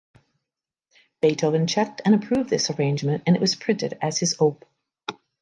Beethoven 1.21 1.67
checked 1.67 2.01
and 2.05 2.15
approved 2.15 2.49
this 2.49 2.71
arrangement 2.71 3.21
and 3.27 3.35
it 3.35 3.39
was 3.39 3.53
printed 3.55 3.99
as 4.01 4.17
his 4.17 4.35
Op. 4.39 4.65